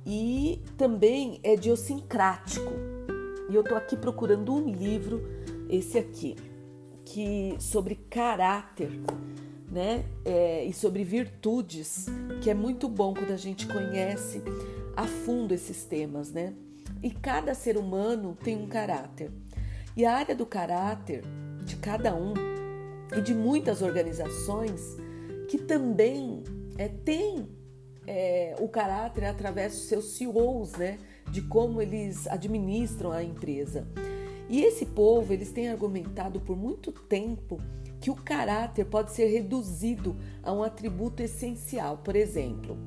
[0.05, 2.71] e também é idiosincrático.
[3.49, 5.23] E eu estou aqui procurando um livro,
[5.67, 6.35] esse aqui,
[7.03, 8.91] que sobre caráter
[9.69, 10.05] né?
[10.23, 12.05] É, e sobre virtudes,
[12.41, 14.41] que é muito bom quando a gente conhece
[14.95, 16.53] a fundo esses temas, né?
[17.03, 19.31] E cada ser humano tem um caráter.
[19.95, 21.23] E a área do caráter
[21.63, 22.33] de cada um
[23.15, 24.97] e de muitas organizações
[25.49, 26.43] que também
[26.77, 27.47] é, tem
[28.05, 30.97] é, o caráter através dos seus CEOs, né?
[31.29, 33.87] De como eles administram a empresa.
[34.49, 37.59] E esse povo, eles têm argumentado por muito tempo
[37.99, 42.77] que o caráter pode ser reduzido a um atributo essencial, por exemplo,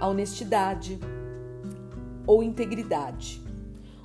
[0.00, 0.98] a honestidade
[2.26, 3.40] ou integridade,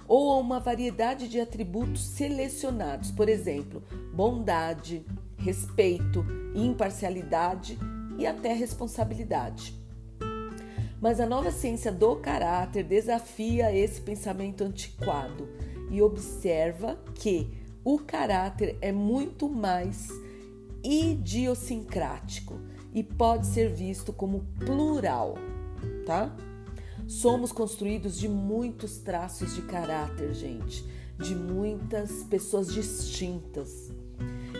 [0.07, 3.81] ou a uma variedade de atributos selecionados, por exemplo,
[4.13, 5.05] bondade,
[5.37, 7.79] respeito, imparcialidade
[8.17, 9.73] e até responsabilidade.
[11.01, 15.47] Mas a nova ciência do caráter desafia esse pensamento antiquado
[15.89, 17.49] e observa que
[17.83, 20.09] o caráter é muito mais
[20.83, 22.59] idiosincrático
[22.93, 25.35] e pode ser visto como plural,
[26.05, 26.35] tá?
[27.07, 30.85] Somos construídos de muitos traços de caráter, gente,
[31.17, 33.91] de muitas pessoas distintas.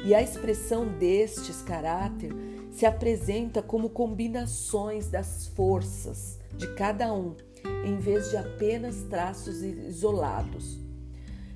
[0.06, 2.34] E a expressão destes caráter
[2.72, 7.36] se apresenta como combinações das forças de cada um,
[7.86, 10.88] em vez de apenas traços isolados.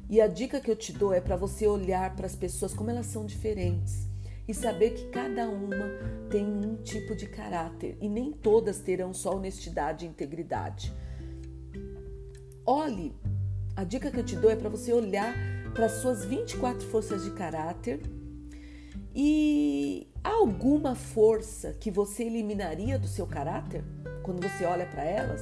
[0.10, 2.90] E a dica que eu te dou é para você olhar para as pessoas como
[2.90, 4.08] elas são diferentes
[4.48, 5.86] e saber que cada uma
[6.30, 10.94] tem um tipo de caráter e nem todas terão só honestidade e integridade.
[12.66, 13.16] Olhe,
[13.76, 15.34] a dica que eu te dou é para você olhar
[15.74, 18.02] para as suas 24 forças de caráter
[19.16, 23.84] e há alguma força que você eliminaria do seu caráter
[24.24, 25.42] quando você olha para elas?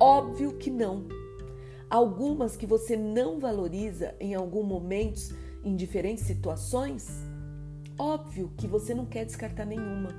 [0.00, 1.17] Óbvio que não.
[1.90, 7.06] Algumas que você não valoriza em algum momento, em diferentes situações?
[7.98, 10.10] Óbvio que você não quer descartar nenhuma,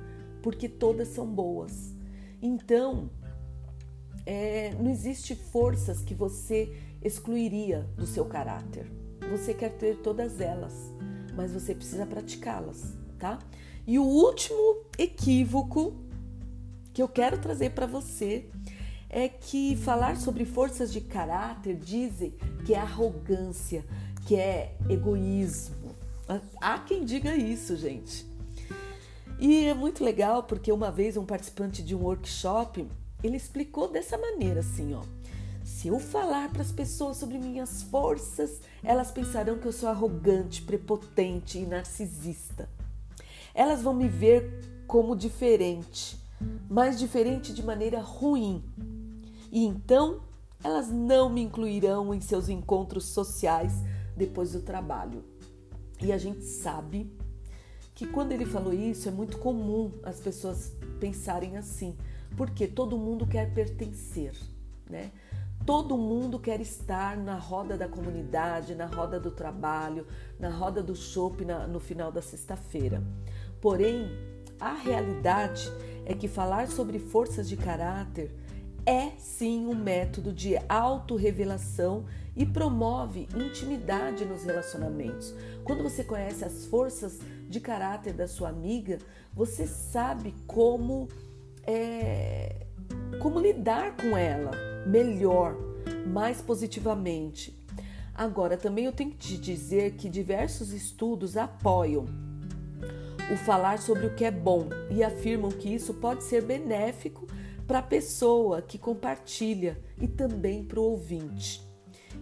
[0.42, 1.94] porque todas são boas.
[2.42, 3.10] Então,
[4.26, 8.90] é, não existe forças que você excluiria do seu caráter.
[9.30, 10.92] Você quer ter todas elas
[11.40, 13.38] mas você precisa praticá-las, tá?
[13.86, 15.96] E o último equívoco
[16.92, 18.50] que eu quero trazer para você
[19.10, 22.32] é que falar sobre forças de caráter dizem
[22.64, 23.84] que é arrogância,
[24.26, 25.96] que é egoísmo.
[26.60, 28.24] Há quem diga isso, gente.
[29.40, 32.86] E é muito legal porque uma vez um participante de um workshop,
[33.22, 35.02] ele explicou dessa maneira assim, ó.
[35.64, 40.62] Se eu falar para as pessoas sobre minhas forças, elas pensarão que eu sou arrogante,
[40.62, 42.68] prepotente e narcisista.
[43.54, 46.18] Elas vão me ver como diferente,
[46.68, 48.62] mas diferente de maneira ruim.
[49.50, 50.20] E então
[50.62, 53.72] elas não me incluirão em seus encontros sociais
[54.16, 55.24] depois do trabalho.
[56.02, 57.10] E a gente sabe
[57.94, 61.96] que quando ele falou isso é muito comum as pessoas pensarem assim,
[62.36, 64.34] porque todo mundo quer pertencer,
[64.88, 65.10] né?
[65.66, 70.06] Todo mundo quer estar na roda da comunidade, na roda do trabalho,
[70.38, 73.02] na roda do shopping no final da sexta-feira.
[73.60, 74.08] Porém,
[74.58, 75.70] a realidade
[76.06, 78.34] é que falar sobre forças de caráter
[78.90, 85.32] é sim um método de autorrevelação e promove intimidade nos relacionamentos.
[85.62, 88.98] Quando você conhece as forças de caráter da sua amiga,
[89.32, 91.06] você sabe como
[91.64, 92.66] é,
[93.20, 94.50] como lidar com ela
[94.84, 95.54] melhor,
[96.08, 97.56] mais positivamente.
[98.12, 102.06] Agora, também eu tenho que te dizer que diversos estudos apoiam
[103.32, 107.28] o falar sobre o que é bom e afirmam que isso pode ser benéfico
[107.70, 111.64] para a pessoa que compartilha e também para o ouvinte.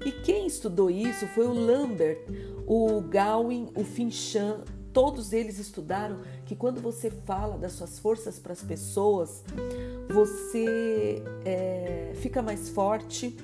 [0.05, 2.19] E quem estudou isso foi o Lambert,
[2.67, 8.53] o Gawain, o Finchan todos eles estudaram que quando você fala das suas forças para
[8.53, 9.43] as pessoas,
[10.11, 13.35] você é, fica mais forte,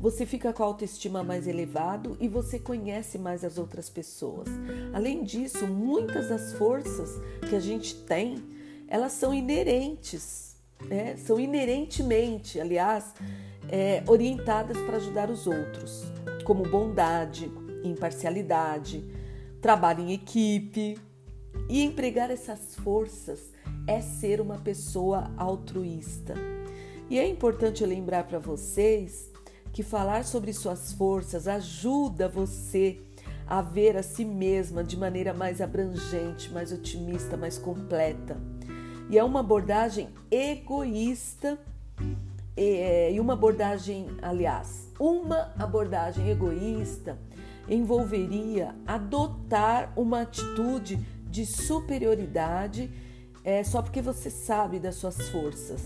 [0.00, 4.46] você fica com a autoestima mais elevado e você conhece mais as outras pessoas.
[4.94, 7.10] Além disso, muitas das forças
[7.48, 8.36] que a gente tem,
[8.86, 10.45] elas são inerentes,
[10.84, 11.16] né?
[11.16, 13.14] são inerentemente, aliás,
[13.68, 16.04] é, orientadas para ajudar os outros,
[16.44, 17.50] como bondade,
[17.84, 19.04] imparcialidade,
[19.60, 20.98] trabalho em equipe.
[21.68, 23.50] E empregar essas forças
[23.86, 26.34] é ser uma pessoa altruísta.
[27.08, 29.32] E é importante lembrar para vocês
[29.72, 33.00] que falar sobre suas forças ajuda você
[33.46, 38.36] a ver a si mesma de maneira mais abrangente, mais otimista, mais completa.
[39.08, 41.58] E é uma abordagem egoísta
[42.56, 47.18] é, e uma abordagem, aliás, uma abordagem egoísta
[47.68, 50.96] envolveria adotar uma atitude
[51.28, 52.90] de superioridade
[53.44, 55.82] é, só porque você sabe das suas forças,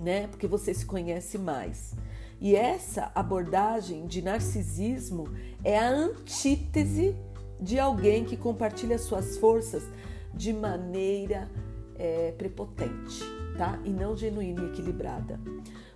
[0.00, 0.26] né?
[0.26, 1.94] Porque você se conhece mais.
[2.40, 5.28] E essa abordagem de narcisismo
[5.62, 7.14] é a antítese
[7.60, 9.84] de alguém que compartilha suas forças
[10.34, 11.48] de maneira
[11.98, 13.22] é, prepotente.
[13.56, 13.78] tá?
[13.84, 15.40] E não genuína e equilibrada.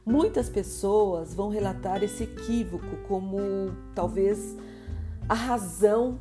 [0.05, 3.39] Muitas pessoas vão relatar esse equívoco como
[3.95, 4.57] talvez
[5.29, 6.21] a razão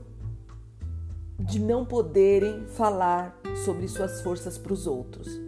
[1.39, 5.39] de não poderem falar sobre suas forças para os outros.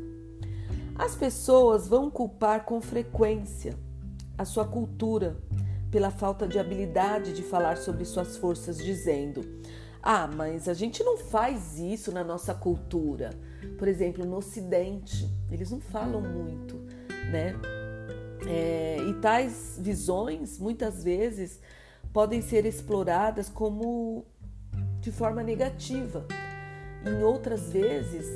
[0.95, 3.77] As pessoas vão culpar com frequência
[4.37, 5.37] a sua cultura
[5.91, 9.43] pela falta de habilidade de falar sobre suas forças, dizendo:
[10.01, 13.31] Ah, mas a gente não faz isso na nossa cultura.
[13.77, 16.77] Por exemplo, no Ocidente, eles não falam muito,
[17.31, 17.55] né?
[18.47, 21.59] É, e tais visões, muitas vezes,
[22.11, 24.25] podem ser exploradas como
[24.99, 26.25] de forma negativa.
[27.05, 28.27] Em outras vezes,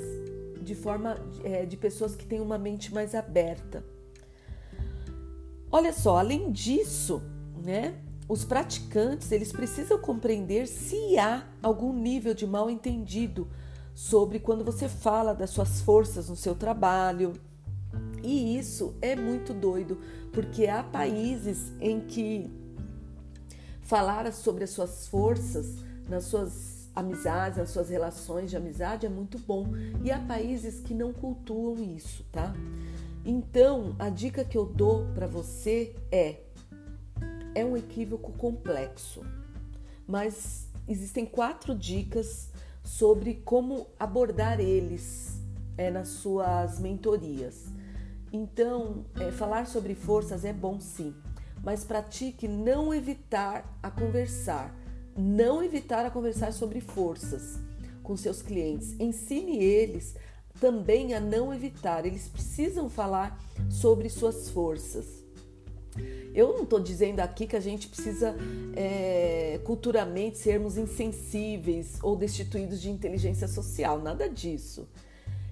[0.62, 3.84] de forma é, de pessoas que têm uma mente mais aberta.
[5.72, 7.22] Olha só, além disso,
[7.64, 7.96] né?
[8.28, 13.48] Os praticantes, eles precisam compreender se há algum nível de mal entendido
[13.96, 17.34] sobre quando você fala das suas forças no seu trabalho.
[18.22, 19.98] E isso é muito doido,
[20.34, 22.52] porque há países em que
[23.82, 25.78] falar sobre as suas forças
[26.10, 29.68] nas suas amizades, nas suas relações de amizade é muito bom.
[30.04, 32.54] E há países que não cultuam isso, tá?
[33.24, 36.42] Então, a dica que eu dou para você é
[37.56, 39.24] é um equívoco complexo,
[40.06, 42.50] mas existem quatro dicas
[42.86, 45.42] sobre como abordar eles
[45.78, 47.66] é, nas suas mentorias.
[48.32, 51.14] Então, é, falar sobre forças é bom sim,
[51.64, 54.74] mas pratique não evitar a conversar,
[55.18, 57.60] não evitar a conversar sobre forças
[58.04, 58.96] com seus clientes.
[59.00, 60.16] Ensine eles
[60.60, 63.38] também a não evitar, eles precisam falar
[63.70, 65.15] sobre suas forças.
[66.34, 68.36] Eu não estou dizendo aqui que a gente precisa
[68.76, 74.88] é, culturalmente sermos insensíveis ou destituídos de inteligência social, nada disso.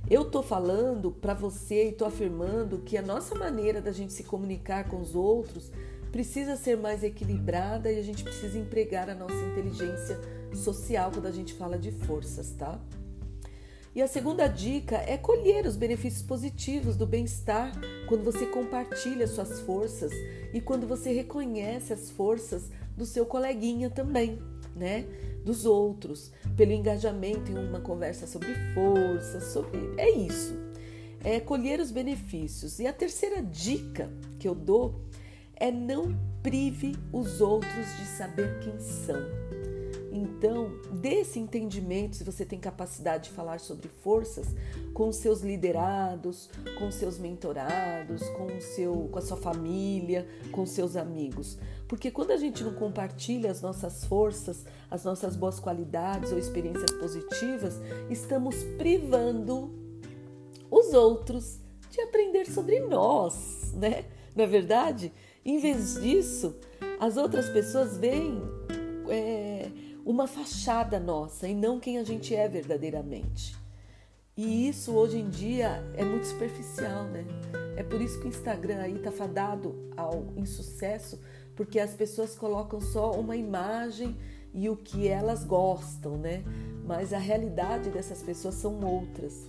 [0.09, 4.23] Eu estou falando para você e estou afirmando que a nossa maneira da gente se
[4.23, 5.71] comunicar com os outros
[6.11, 10.19] precisa ser mais equilibrada e a gente precisa empregar a nossa inteligência
[10.53, 12.79] social quando a gente fala de forças, tá?
[13.95, 17.71] E a segunda dica é colher os benefícios positivos do bem-estar
[18.07, 20.11] quando você compartilha suas forças
[20.51, 24.39] e quando você reconhece as forças do seu coleguinha também,
[24.75, 25.05] né?
[25.45, 29.79] Dos outros, pelo engajamento em uma conversa sobre forças, sobre.
[29.97, 30.57] É isso.
[31.23, 32.79] É colher os benefícios.
[32.79, 35.01] E a terceira dica que eu dou
[35.55, 39.53] é não prive os outros de saber quem são.
[40.16, 44.45] Então, desse entendimento, se você tem capacidade de falar sobre forças
[44.93, 51.57] com seus liderados, com seus mentorados, com, seu, com a sua família, com seus amigos.
[51.88, 56.91] Porque quando a gente não compartilha as nossas forças, as nossas boas qualidades ou experiências
[56.91, 59.74] positivas, estamos privando
[60.70, 61.59] os outros
[61.89, 64.05] de aprender sobre nós, né?
[64.36, 65.11] Não é verdade?
[65.43, 66.55] Em vez disso,
[66.99, 68.39] as outras pessoas veem.
[69.09, 73.56] É, uma fachada nossa e não quem a gente é verdadeiramente.
[74.36, 77.26] E isso hoje em dia é muito superficial, né?
[77.78, 81.20] É por isso que o Instagram aí tá fadado ao insucesso,
[81.56, 84.18] porque as pessoas colocam só uma imagem
[84.54, 86.43] e o que elas gostam, né?
[86.84, 89.47] Mas a realidade dessas pessoas são outras.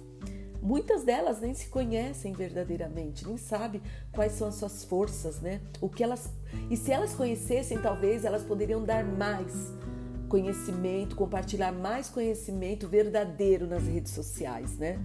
[0.62, 3.82] Muitas delas nem se conhecem verdadeiramente, nem sabem
[4.12, 5.60] quais são as suas forças, né?
[5.80, 6.30] O que elas
[6.70, 9.72] e se elas conhecessem, talvez elas poderiam dar mais
[10.28, 14.98] conhecimento, compartilhar mais conhecimento verdadeiro nas redes sociais, né?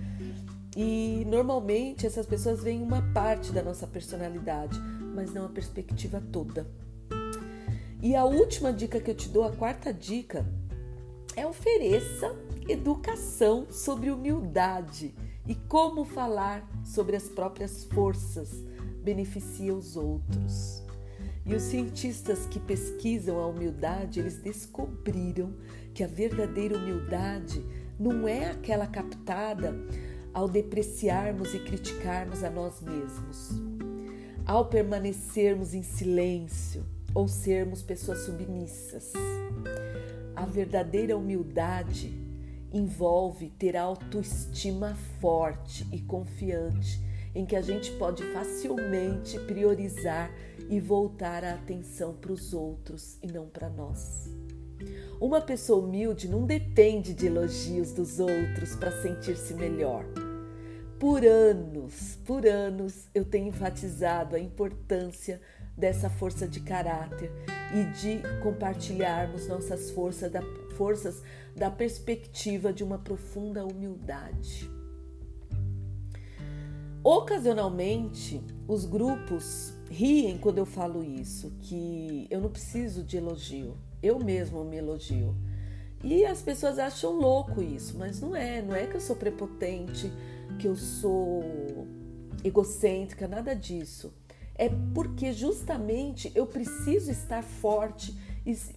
[0.76, 4.80] E normalmente essas pessoas veem uma parte da nossa personalidade,
[5.15, 6.67] mas não a perspectiva toda.
[8.01, 10.45] E a última dica que eu te dou, a quarta dica,
[11.36, 12.36] é ofereça
[12.67, 15.13] educação sobre humildade
[15.47, 18.51] e como falar sobre as próprias forças
[19.03, 20.84] beneficia os outros.
[21.50, 25.52] E os cientistas que pesquisam a humildade, eles descobriram
[25.95, 27.66] que a verdadeira humildade
[28.00, 29.74] não é aquela captada
[30.32, 33.50] ao depreciarmos e criticarmos a nós mesmos,
[34.45, 36.86] ao permanecermos em silêncio
[37.16, 39.12] ou sermos pessoas submissas.
[40.36, 42.14] A verdadeira humildade
[42.72, 47.02] envolve ter autoestima forte e confiante
[47.34, 50.32] em que a gente pode facilmente priorizar
[50.70, 54.30] e voltar a atenção para os outros e não para nós.
[55.20, 60.05] Uma pessoa humilde não depende de elogios dos outros para sentir-se melhor.
[60.99, 65.41] Por anos, por anos, eu tenho enfatizado a importância
[65.76, 67.32] dessa força de caráter
[67.74, 70.41] e de compartilharmos nossas forças da,
[70.76, 71.24] forças
[71.55, 74.70] da perspectiva de uma profunda humildade.
[77.01, 84.19] Ocasionalmente, os grupos riem quando eu falo isso, que eu não preciso de elogio, eu
[84.19, 85.35] mesmo me elogio.
[86.03, 90.11] E as pessoas acham louco isso, mas não é, não é que eu sou prepotente,
[90.57, 91.87] que eu sou
[92.43, 94.13] egocêntrica, nada disso.
[94.55, 98.15] É porque justamente eu preciso estar forte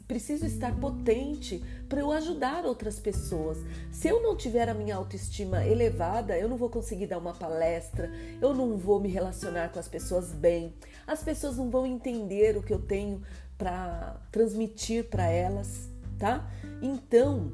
[0.06, 3.58] preciso estar potente para eu ajudar outras pessoas.
[3.90, 8.10] Se eu não tiver a minha autoestima elevada, eu não vou conseguir dar uma palestra,
[8.40, 10.74] eu não vou me relacionar com as pessoas bem,
[11.06, 13.22] as pessoas não vão entender o que eu tenho
[13.56, 15.88] para transmitir para elas,
[16.18, 16.50] tá?
[16.80, 17.52] Então,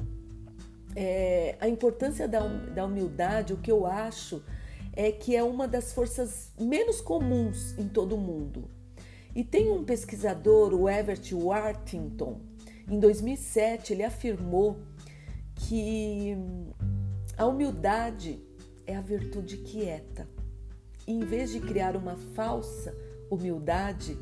[0.97, 4.43] é, a importância da, da humildade, o que eu acho
[4.95, 8.69] é que é uma das forças menos comuns em todo o mundo.
[9.35, 12.41] E tem um pesquisador, o Everett Worthington,
[12.91, 14.79] em 2007 ele afirmou
[15.55, 16.35] que
[17.37, 18.41] a humildade
[18.87, 20.27] é a virtude quieta.
[21.07, 22.97] E em vez de criar uma falsa
[23.31, 24.17] humildade,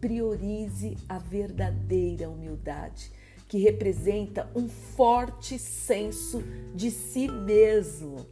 [0.00, 3.10] priorize a verdadeira humildade,
[3.48, 6.42] que representa um forte senso
[6.74, 8.24] de si mesmo,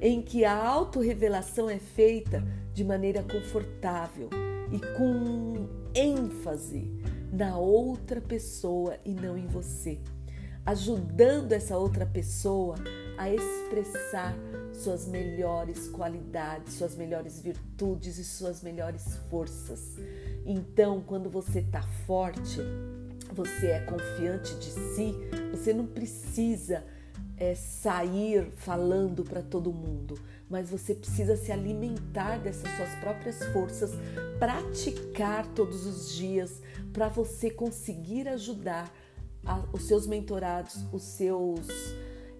[0.00, 2.42] em que a autorrevelação é feita
[2.74, 4.28] de maneira confortável
[4.72, 6.90] e com ênfase
[7.32, 9.98] na outra pessoa e não em você,
[10.64, 12.76] ajudando essa outra pessoa
[13.16, 14.36] a expressar
[14.72, 19.96] suas melhores qualidades, suas melhores virtudes e suas melhores forças.
[20.44, 22.60] Então, quando você está forte,
[23.32, 25.14] você é confiante de si,
[25.50, 26.84] você não precisa
[27.36, 30.18] é, sair falando para todo mundo,
[30.48, 33.90] mas você precisa se alimentar dessas suas próprias forças,
[34.38, 38.92] praticar todos os dias para você conseguir ajudar
[39.44, 41.66] a, os seus mentorados, os seus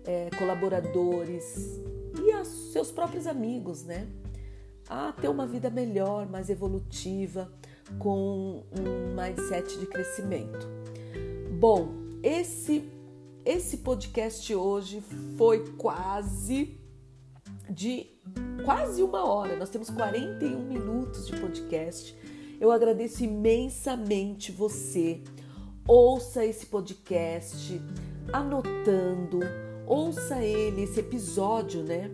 [0.04, 1.80] é, colaboradores
[2.24, 4.06] e os seus próprios amigos, né?
[4.88, 7.52] A ter uma vida melhor, mais evolutiva,
[7.98, 10.68] com um mindset de crescimento.
[11.58, 11.92] Bom,
[12.22, 12.90] esse
[13.44, 15.00] esse podcast hoje
[15.36, 16.80] foi quase
[17.68, 18.06] de
[18.64, 19.56] quase uma hora.
[19.56, 22.16] Nós temos 41 minutos de podcast.
[22.60, 25.22] Eu agradeço imensamente você.
[25.86, 27.80] Ouça esse podcast
[28.32, 29.40] anotando,
[29.86, 32.10] ouça ele, esse episódio, né?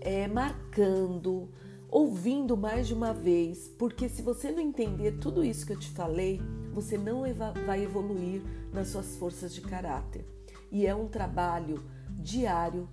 [0.00, 1.48] É, marcando,
[1.88, 5.88] ouvindo mais de uma vez, porque se você não entender tudo isso que eu te
[5.88, 6.40] falei,
[6.72, 7.22] você não
[7.64, 8.42] vai evoluir
[8.72, 10.26] nas suas forças de caráter
[10.70, 11.82] e é um trabalho
[12.18, 12.88] diário,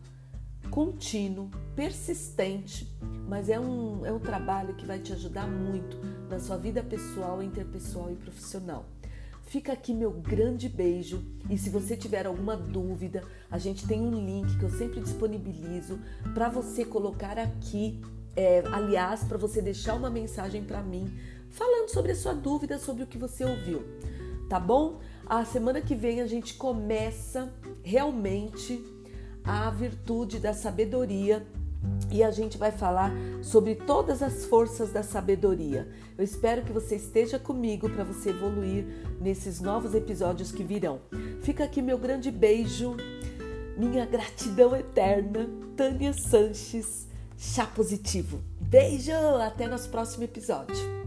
[0.73, 2.91] contínuo, persistente,
[3.29, 7.43] mas é um, é um trabalho que vai te ajudar muito na sua vida pessoal,
[7.43, 8.83] interpessoal e profissional.
[9.43, 14.25] Fica aqui meu grande beijo e se você tiver alguma dúvida, a gente tem um
[14.25, 15.99] link que eu sempre disponibilizo
[16.33, 18.01] para você colocar aqui,
[18.35, 21.05] é, aliás, para você deixar uma mensagem para mim
[21.51, 23.83] falando sobre a sua dúvida, sobre o que você ouviu,
[24.49, 25.01] tá bom?
[25.23, 27.53] A semana que vem a gente começa
[27.83, 28.92] realmente
[29.43, 31.45] a virtude da sabedoria
[32.11, 35.87] e a gente vai falar sobre todas as forças da sabedoria.
[36.17, 38.85] Eu espero que você esteja comigo para você evoluir
[39.19, 41.01] nesses novos episódios que virão.
[41.41, 42.95] Fica aqui meu grande beijo,
[43.77, 48.41] minha gratidão eterna, Tânia Sanches, chá positivo.
[48.61, 51.03] Beijo, até nosso próximo episódio.